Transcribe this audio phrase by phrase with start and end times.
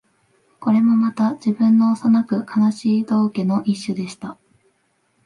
[0.59, 4.39] これもまた、自分の幼く悲しい道化の一種でした